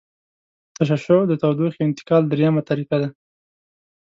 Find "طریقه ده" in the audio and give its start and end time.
2.69-3.09